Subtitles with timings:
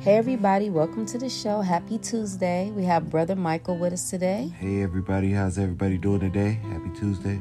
[0.00, 1.60] Hey, everybody, welcome to the show.
[1.60, 2.70] Happy Tuesday.
[2.70, 4.50] We have Brother Michael with us today.
[4.58, 6.58] Hey, everybody, how's everybody doing today?
[6.70, 7.38] Happy Tuesday.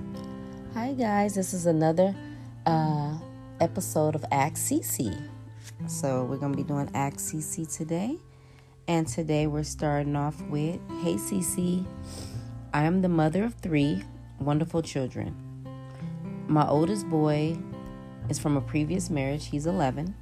[0.74, 1.36] Hi, guys.
[1.36, 2.14] This is another
[2.66, 3.18] uh,
[3.62, 5.18] episode of Ask CC.
[5.88, 8.18] So, we're going to be doing Ask CC today.
[8.90, 11.86] And today we're starting off with Hey, CC.
[12.74, 14.04] I am the mother of three
[14.38, 15.34] wonderful children.
[16.50, 17.58] My oldest boy
[18.28, 20.14] is from a previous marriage, he's 11.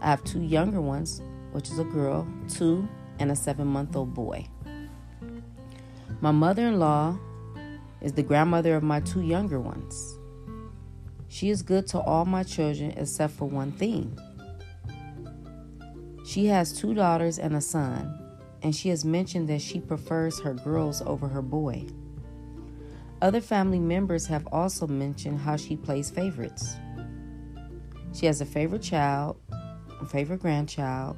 [0.00, 1.20] I have two younger ones,
[1.52, 2.88] which is a girl, two,
[3.18, 4.46] and a seven month old boy.
[6.20, 7.18] My mother in law
[8.00, 10.18] is the grandmother of my two younger ones.
[11.28, 14.18] She is good to all my children except for one thing.
[16.24, 18.18] She has two daughters and a son,
[18.62, 21.86] and she has mentioned that she prefers her girls over her boy.
[23.20, 26.76] Other family members have also mentioned how she plays favorites.
[28.12, 29.40] She has a favorite child,
[30.00, 31.16] a favorite grandchild,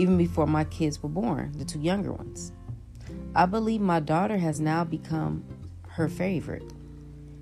[0.00, 2.52] even before my kids were born, the two younger ones.
[3.34, 5.44] I believe my daughter has now become
[5.88, 6.72] her favorite.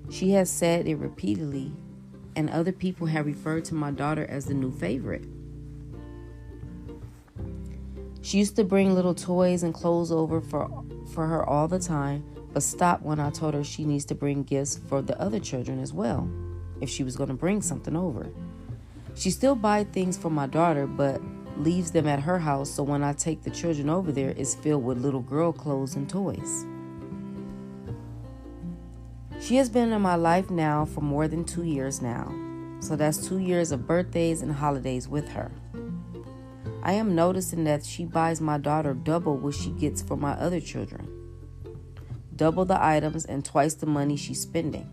[0.09, 1.71] She has said it repeatedly,
[2.35, 5.23] and other people have referred to my daughter as the new favorite.
[8.21, 12.25] She used to bring little toys and clothes over for, for her all the time,
[12.51, 15.79] but stopped when I told her she needs to bring gifts for the other children
[15.79, 16.29] as well,
[16.81, 18.29] if she was going to bring something over.
[19.15, 21.21] She still buys things for my daughter, but
[21.59, 24.83] leaves them at her house so when I take the children over there, it's filled
[24.83, 26.65] with little girl clothes and toys.
[29.41, 32.33] She has been in my life now for more than two years now,
[32.79, 35.51] so that's two years of birthdays and holidays with her.
[36.81, 40.59] I am noticing that she buys my daughter double what she gets for my other
[40.59, 41.07] children.
[42.35, 44.89] Double the items and twice the money she's spending.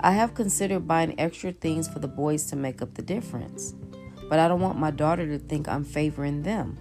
[0.00, 3.74] I have considered buying extra things for the boys to make up the difference,
[4.28, 6.78] but I don't want my daughter to think I'm favoring them.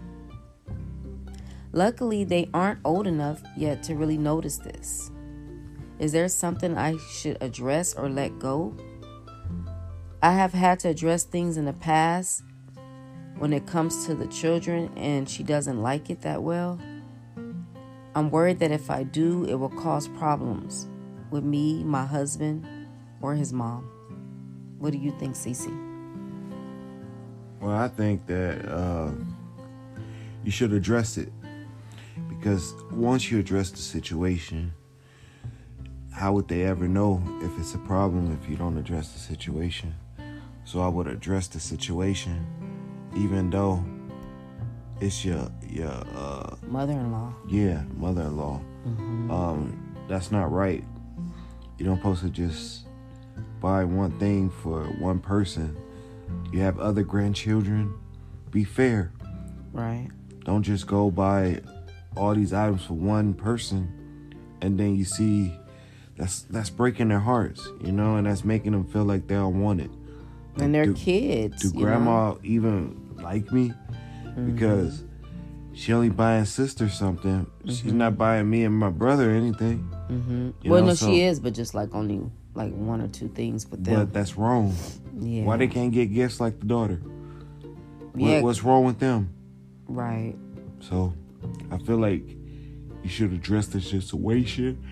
[1.72, 5.12] Luckily, they aren't old enough yet to really notice this.
[6.00, 8.76] Is there something I should address or let go?
[10.22, 12.44] I have had to address things in the past
[13.38, 16.80] when it comes to the children and she doesn't like it that well.
[18.16, 20.88] I'm worried that if I do, it will cause problems
[21.30, 22.66] with me, my husband,
[23.22, 23.84] or his mom.
[24.80, 25.87] What do you think, Cece?
[27.60, 29.12] Well, I think that uh,
[30.44, 31.32] you should address it
[32.30, 34.74] because once you address the situation,
[36.12, 39.96] how would they ever know if it's a problem if you don't address the situation?
[40.66, 42.46] So I would address the situation,
[43.16, 43.84] even though
[45.00, 47.34] it's your your uh, mother-in-law.
[47.48, 48.62] Yeah, mother-in-law.
[48.88, 49.32] Mm-hmm.
[49.32, 50.84] Um, that's not right.
[51.78, 52.88] You don't supposed to just
[53.62, 55.78] buy one thing for one person.
[56.52, 57.94] You have other grandchildren.
[58.52, 59.12] Be fair.
[59.72, 60.10] Right.
[60.46, 61.62] Don't just go buy
[62.16, 63.98] all these items for one person
[64.62, 65.58] and then you see
[66.16, 69.62] that's that's breaking their hearts, you know, and that's making them feel like they don't
[69.62, 69.92] want it.
[70.56, 71.72] Like, and they're do, kids.
[71.72, 72.40] Do grandma know?
[72.44, 73.72] even like me?
[74.26, 74.54] Mm-hmm.
[74.54, 75.04] Because
[75.78, 77.46] she only buying sister something.
[77.46, 77.70] Mm-hmm.
[77.70, 79.88] She's not buying me and my brother anything.
[80.10, 80.70] Mm-hmm.
[80.70, 80.88] Well, know?
[80.88, 82.20] no, so, she is, but just like only
[82.56, 83.94] like one or two things for them.
[83.94, 84.76] But that's wrong.
[85.20, 85.44] Yeah.
[85.44, 87.00] Why they can't get gifts like the daughter?
[88.16, 88.38] Yeah.
[88.38, 89.32] What, what's wrong with them?
[89.88, 90.34] Right.
[90.80, 91.14] So,
[91.70, 92.28] I feel like
[93.04, 94.84] you should address the situation.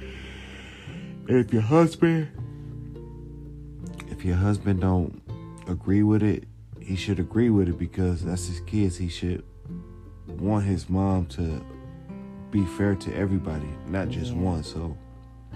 [1.28, 2.30] If your husband,
[4.12, 5.20] if your husband don't
[5.68, 6.44] agree with it,
[6.80, 8.98] he should agree with it because that's his kids.
[8.98, 9.44] He should
[10.28, 11.64] want his mom to
[12.52, 14.40] be fair to everybody, not just yeah.
[14.40, 14.64] one.
[14.64, 14.96] So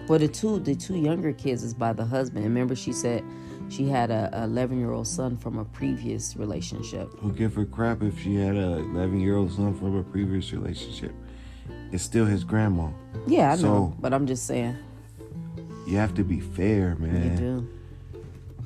[0.08, 2.44] well, the two the two younger kids is by the husband.
[2.44, 3.24] Remember, she said
[3.70, 7.12] she had a 11 year old son from a previous relationship.
[7.20, 10.52] Who give her crap if she had a 11 year old son from a previous
[10.52, 11.14] relationship?
[11.92, 12.90] It's still his grandma.
[13.28, 14.78] Yeah, I so, know, but I'm just saying.
[15.88, 17.32] You have to be fair, man.
[17.32, 17.70] You do.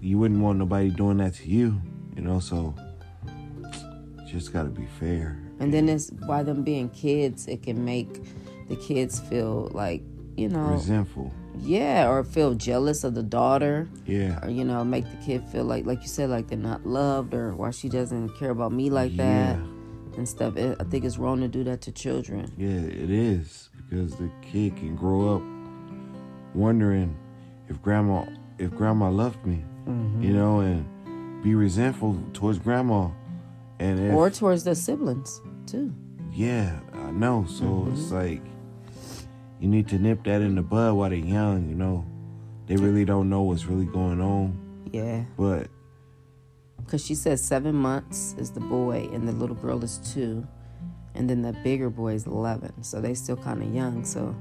[0.01, 1.81] You wouldn't want nobody doing that to you,
[2.15, 2.39] you know.
[2.39, 2.75] So,
[4.33, 5.37] just got to be fair.
[5.59, 8.21] And then it's by them being kids, it can make
[8.67, 10.01] the kids feel like
[10.35, 11.31] you know resentful.
[11.59, 13.87] Yeah or feel jealous of the daughter.
[14.07, 14.43] Yeah.
[14.43, 17.35] Or you know make the kid feel like like you said like they're not loved
[17.35, 19.53] or why she doesn't care about me like yeah.
[19.53, 19.59] that
[20.17, 20.57] and stuff.
[20.57, 22.51] It, i think it's wrong to do that to children.
[22.57, 25.43] Yeah it is because the kid can grow up
[26.55, 27.15] wondering
[27.69, 28.25] if grandma
[28.57, 30.23] if grandma loved me mm-hmm.
[30.23, 33.09] you know and be resentful towards grandma
[33.83, 35.93] and if, or towards the siblings too
[36.31, 37.93] yeah i know so mm-hmm.
[37.93, 38.41] it's like
[39.63, 42.05] you need to nip that in the bud while they're young, you know.
[42.67, 44.59] They really don't know what's really going on.
[44.91, 45.23] Yeah.
[45.37, 45.67] But
[46.83, 50.45] because she says seven months is the boy and the little girl is two,
[51.15, 52.83] and then the bigger boy is 11.
[52.83, 54.03] So they still kind of young.
[54.03, 54.35] So,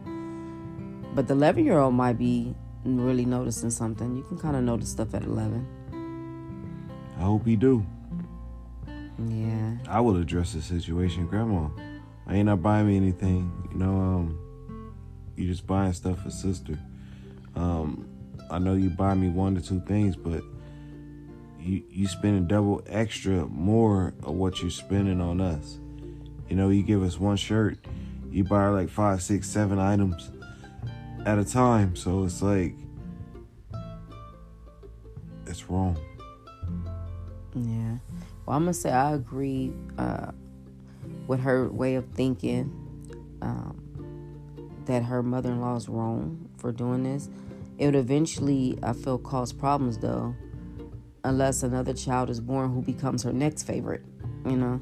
[1.15, 2.53] but the 11 year old might be
[2.85, 4.17] really noticing something.
[4.17, 5.65] You can kind of notice stuff at 11.
[7.17, 7.87] I hope he do.
[9.29, 9.77] Yeah.
[9.89, 11.69] I will address the situation, Grandma.
[12.27, 13.69] I ain't not buying me anything.
[13.73, 14.95] You know, um,
[15.37, 16.79] you just buying stuff for sister.
[17.55, 18.09] Um,
[18.51, 20.43] I know you buy me one to two things, but
[21.59, 25.79] you you spending double extra more of what you're spending on us.
[26.49, 27.79] You know, you give us one shirt,
[28.31, 30.31] you buy like five, six, seven items
[31.25, 31.97] at a time.
[31.97, 32.75] So it's like
[35.47, 35.99] it's wrong.
[37.55, 37.99] Yeah.
[38.47, 40.33] Well, I'm gonna say I agree uh,
[41.27, 42.79] with her way of thinking.
[43.41, 43.83] Um,
[44.87, 47.29] that her mother-in-law is wrong for doing this.
[47.79, 50.35] It would eventually, I feel, cause problems though,
[51.25, 54.05] unless another child is born who becomes her next favorite.
[54.45, 54.81] You know,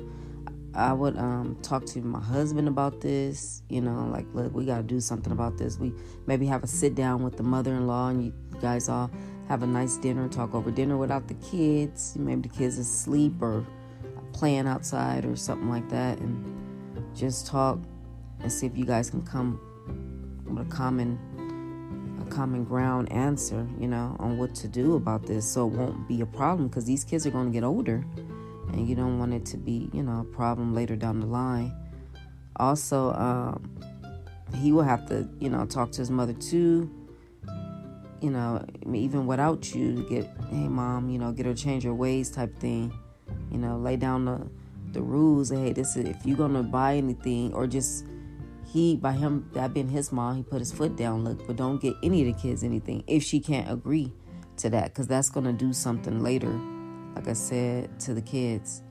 [0.74, 3.62] I would um, talk to my husband about this.
[3.68, 5.78] You know, like, look, we got to do something about this.
[5.78, 5.92] We
[6.26, 9.10] maybe have a sit down with the mother-in-law, and you guys all
[9.50, 12.14] have a nice dinner, talk over dinner without the kids.
[12.16, 13.66] Maybe the kids asleep or
[14.32, 17.80] playing outside or something like that, and just talk
[18.38, 19.60] and see if you guys can come
[20.46, 21.18] with a common
[22.24, 26.06] a common ground answer, you know, on what to do about this, so it won't
[26.06, 28.04] be a problem because these kids are going to get older,
[28.68, 31.74] and you don't want it to be, you know, a problem later down the line.
[32.54, 33.80] Also, um,
[34.54, 36.88] he will have to, you know, talk to his mother too
[38.20, 42.30] you know, even without you, get, hey, mom, you know, get her change her ways
[42.30, 42.92] type thing.
[43.50, 44.46] You know, lay down the,
[44.92, 45.50] the rules.
[45.50, 48.06] Hey, this is, if you're going to buy anything, or just,
[48.66, 51.80] he, by him, that being his mom, he put his foot down, look, but don't
[51.80, 54.12] get any of the kids anything if she can't agree
[54.58, 56.52] to that, because that's going to do something later,
[57.14, 58.82] like I said, to the kids.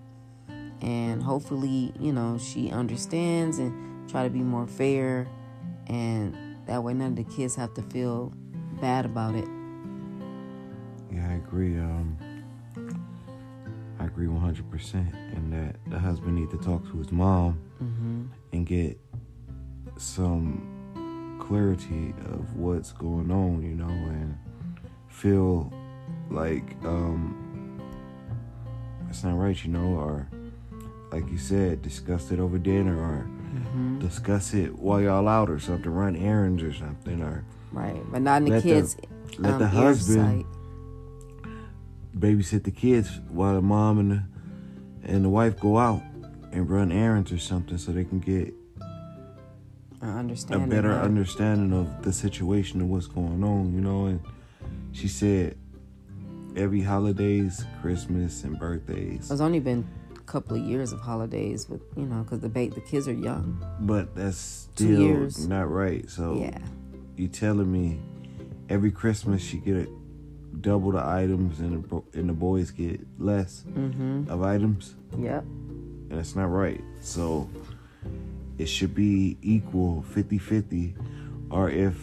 [0.81, 5.27] And hopefully, you know, she understands and try to be more fair.
[5.87, 8.33] And that way, none of the kids have to feel
[8.81, 9.47] bad about it.
[11.11, 11.77] Yeah, I agree.
[11.77, 12.17] Um,
[13.99, 18.25] I agree 100% in that the husband need to talk to his mom Mm-hmm.
[18.51, 18.99] and get
[19.97, 24.37] some clarity of what's going on, you know, and
[25.07, 25.71] feel
[26.29, 27.79] like um,
[29.09, 30.27] it's not right, you know, or
[31.11, 33.97] like you said, discuss it over dinner or Mm-hmm.
[33.99, 38.37] discuss it while y'all out or something, run errands or something, or Right, but not
[38.41, 38.97] in the Let the- kids.
[39.37, 40.45] let um, the husband
[42.17, 44.23] babysit the kids while the mom and the
[45.03, 46.01] and the wife go out
[46.51, 48.53] and run errands or something so they can get
[50.01, 54.05] a better understanding of the situation and what's going on, you know.
[54.05, 54.19] And
[54.91, 55.57] she said
[56.55, 61.81] every holidays, Christmas and birthdays, It's only been a couple of years of holidays with
[61.95, 63.63] you know because the ba- the kids are young.
[63.81, 64.37] but that's
[64.73, 66.09] still not right.
[66.09, 66.57] So Yeah,
[67.19, 67.99] you telling me
[68.69, 69.89] every Christmas she get
[70.61, 74.29] double the items and the, and the boys get less mm-hmm.
[74.29, 74.95] of items?
[75.17, 75.43] Yep.
[75.43, 76.81] and it's not right.
[77.01, 77.49] So
[78.57, 80.93] it should be equal 50-50
[81.49, 81.95] or if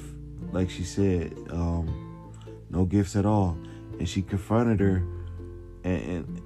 [0.52, 2.32] like she said um
[2.70, 3.56] no gifts at all
[3.98, 5.02] and she confronted her
[5.84, 6.42] and and,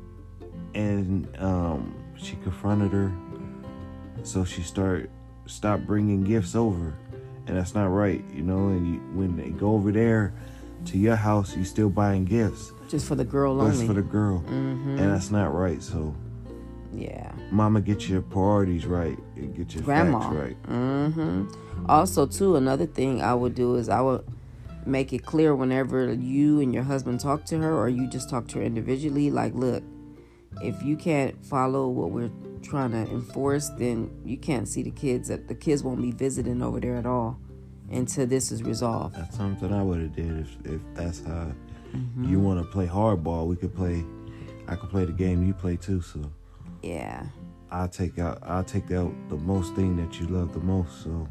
[0.74, 3.12] and um she confronted her
[4.22, 5.10] so she start
[5.46, 6.94] stop bringing gifts over
[7.50, 10.32] and that's not right you know and you, when they go over there
[10.86, 13.86] to your house you still buying gifts Just for the girl only.
[13.86, 14.98] for the girl mm-hmm.
[14.98, 16.14] and that's not right so
[16.92, 17.32] yeah.
[17.50, 20.20] Mama, get your priorities right and get your Grandma.
[20.20, 20.56] facts right.
[20.66, 21.46] hmm
[21.88, 24.24] Also, too, another thing I would do is I would
[24.86, 28.48] make it clear whenever you and your husband talk to her, or you just talk
[28.48, 29.30] to her individually.
[29.30, 29.82] Like, look,
[30.62, 32.30] if you can't follow what we're
[32.62, 35.28] trying to enforce, then you can't see the kids.
[35.28, 37.38] That the kids won't be visiting over there at all
[37.90, 39.16] until this is resolved.
[39.16, 41.52] That's something I would have did if if that's how
[41.90, 42.30] Mm-hmm.
[42.30, 43.48] you want to play hardball.
[43.48, 44.04] We could play.
[44.68, 46.00] I could play the game you play too.
[46.00, 46.20] So
[46.82, 47.26] Yeah.
[47.72, 48.38] I'll take out.
[48.44, 51.02] I'll take out the most thing that you love the most.
[51.02, 51.26] So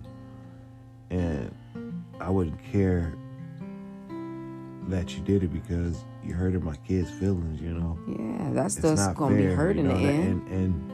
[1.12, 1.56] and
[2.20, 3.14] I wouldn't care
[4.90, 7.62] that you did it because you hurted my kids' feelings.
[7.62, 7.98] You know.
[8.08, 10.50] Yeah, just not gonna be fair, hurt you in the end.
[10.50, 10.92] And, and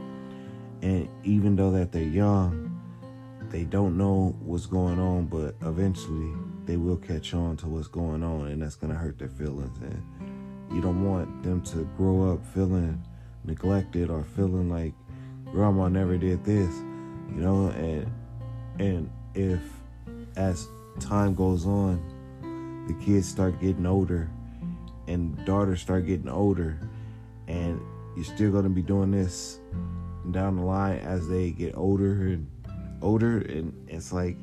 [0.86, 2.80] and even though that they're young,
[3.50, 6.32] they don't know what's going on, but eventually
[6.66, 9.76] they will catch on to what's going on, and that's gonna hurt their feelings.
[9.80, 10.04] And
[10.72, 13.04] you don't want them to grow up feeling
[13.46, 14.94] neglected or feeling like
[15.52, 16.76] grandma never did this,
[17.34, 17.70] you know.
[17.70, 18.12] And
[18.78, 19.62] and if
[20.36, 20.68] as
[21.00, 22.00] time goes on,
[22.88, 24.30] the kids start getting older
[25.08, 26.78] and daughters start getting older
[27.48, 27.82] and
[28.16, 29.60] you're still going to be doing this
[30.32, 32.48] down the line as they get older and
[33.02, 34.38] older and it's like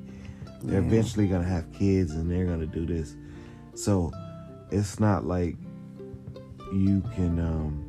[0.63, 0.87] they're Yeah.
[0.87, 3.17] eventually to have kids and they're to do this
[3.75, 4.13] so
[4.71, 5.57] it's not like
[6.73, 7.85] you can um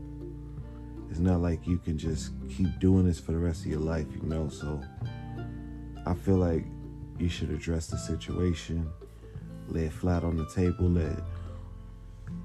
[1.10, 4.08] it's not like you can just keep doing this for the rest of your life
[4.16, 4.82] you know so
[6.06, 6.66] i feel like
[7.20, 8.90] you should address the situation
[9.68, 11.20] lay it flat on the table let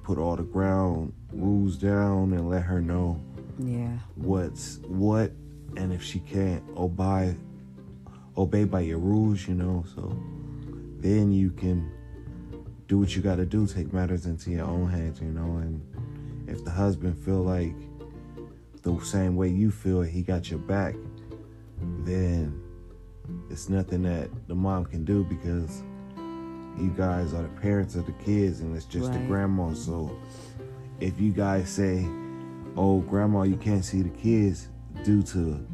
[0.02, 3.20] put all the ground rules down and let her know
[3.58, 3.98] Yeah.
[4.14, 5.32] what's what
[5.76, 7.34] and if she can't obey
[8.36, 10.16] obey by your rules you know so
[11.00, 11.90] then you can
[12.86, 15.82] do what you got to do take matters into your own hands you know and
[16.48, 17.74] if the husband feel like
[18.82, 20.94] the same way you feel he got your back
[22.04, 22.62] then
[23.50, 25.82] it's nothing that the mom can do because
[26.78, 30.16] you guys are the parents of the kids and it's just the grandma so
[31.00, 32.06] if you guys say
[32.78, 34.68] oh grandma you can't see the kids
[35.04, 35.66] due to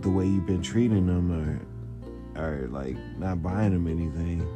[0.00, 4.46] the way you've been treating them or or like not buying them anything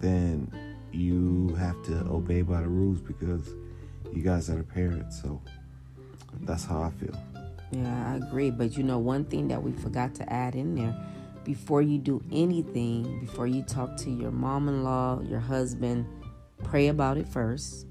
[0.00, 0.50] then
[0.92, 3.54] you have to obey by the rules because
[4.12, 5.40] you guys are the parents so
[6.42, 7.16] that's how i feel
[7.72, 8.50] Yeah, I agree.
[8.50, 10.94] But you know, one thing that we forgot to add in there
[11.42, 16.06] before you do anything, before you talk to your mom in law, your husband,
[16.62, 17.86] pray about it first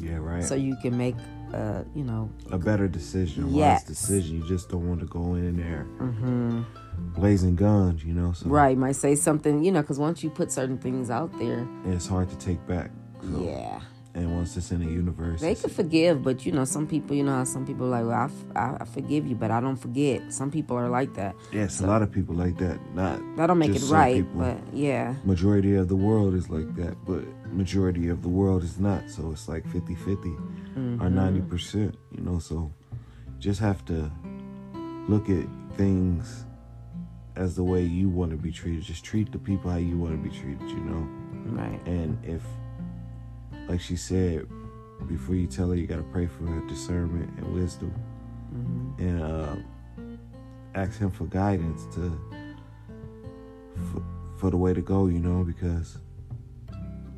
[0.00, 1.14] yeah right so you can make,
[1.54, 3.80] uh, you know, a better decision a Yes.
[3.82, 6.62] wise decision you just don't want to go in there hmm
[7.14, 10.52] blazing guns you know so right, might say something, you know, because once you put
[10.52, 12.90] certain things out there, it's hard to take back
[13.22, 13.80] so, yeah.
[14.14, 17.22] And once it's in the universe They could forgive, but you know, some people, you
[17.22, 19.60] know, how some people are like, well, I, f- I, I forgive you, but I
[19.60, 20.32] don't forget.
[20.32, 21.34] Some people are like that.
[21.52, 24.40] yes a lot of people like that not That don't make it right, people.
[24.40, 28.78] but yeah, majority of the world is like that but majority of the world is
[28.78, 30.28] not so it's like 50 50
[30.78, 31.02] Mm-hmm.
[31.02, 32.72] or 90 percent you know so
[33.40, 34.08] just have to
[35.08, 35.44] look at
[35.76, 36.44] things
[37.36, 40.12] as the way you want to be treated just treat the people how you want
[40.12, 41.02] to be treated you know
[41.60, 41.80] right.
[41.86, 42.42] and if
[43.70, 44.46] like she said
[45.06, 47.90] before you tell her you got to pray for her discernment and wisdom.
[48.50, 49.56] Hmm and uh,
[50.74, 52.20] ask him for guidance to
[53.74, 54.02] for,
[54.36, 55.98] for the way to go, you know, because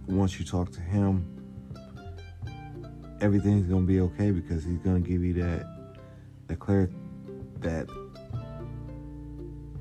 [0.07, 1.27] once you talk to him,
[3.21, 5.67] everything's gonna be okay because he's gonna give you that
[6.47, 6.91] that clear
[7.61, 7.89] that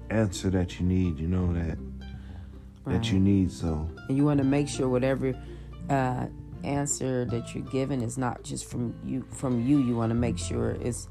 [0.09, 1.77] answer that you need, you know, that
[2.87, 3.51] that you need.
[3.51, 3.87] So.
[4.07, 5.35] And you want to make sure whatever
[5.89, 6.27] uh,
[6.63, 9.25] answer that you're given is not just from you.
[9.31, 11.07] From you, you want to make sure it's,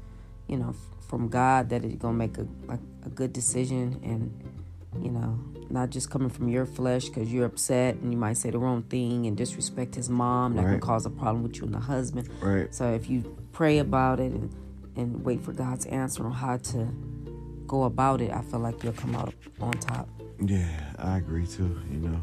[0.47, 0.73] you know,
[1.07, 5.39] from God that it's gonna make a a, a good decision, and you know,
[5.69, 8.83] not just coming from your flesh because you're upset and you might say the wrong
[8.83, 10.55] thing and disrespect his mom.
[10.55, 12.29] That can cause a problem with you and the husband.
[12.41, 14.53] right, So if you pray about it and
[14.97, 16.87] and wait for God's answer on how to
[17.65, 20.09] go about it, I feel like you'll come out on top.
[20.43, 21.79] yeah, I agree too.
[21.89, 22.21] You know,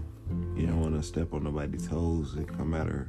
[0.56, 3.08] you don't want to step on nobody's toes and come at her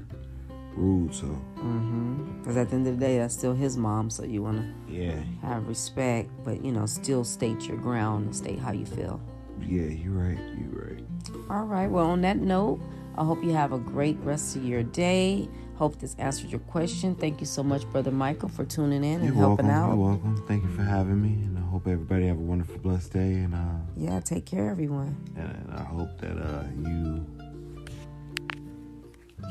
[0.76, 1.14] rude.
[1.14, 2.40] So mm-hmm.
[2.40, 4.94] Because at the end of the day, that's still his mom, so you want to
[4.94, 9.20] yeah, have respect, but you know, still state your ground and state how you feel.
[9.62, 10.40] yeah, you're right.
[10.58, 11.04] You're right.
[11.50, 11.88] All right.
[11.90, 12.80] Well, on that note,
[13.18, 15.50] I hope you have a great rest of your day.
[15.76, 17.16] Hope this answered your question.
[17.16, 19.70] Thank you so much, Brother Michael, for tuning in and You're helping welcome.
[19.70, 19.88] out.
[19.90, 20.44] You're welcome.
[20.48, 24.20] Thank you for having me, hope everybody have a wonderful, blessed day, and uh, yeah,
[24.20, 25.16] take care, everyone.
[25.36, 27.26] And I hope that uh, you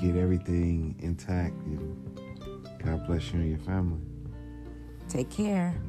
[0.02, 1.54] get everything intact.
[1.62, 1.96] And
[2.84, 4.00] God bless you and your family.
[5.08, 5.80] Take care.